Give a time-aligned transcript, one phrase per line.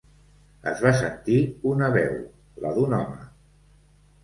[0.71, 1.35] Es va sentir
[1.73, 2.17] una veu,
[2.65, 3.23] la d'un home.